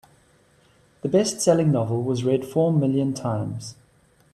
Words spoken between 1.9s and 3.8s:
was read four million times.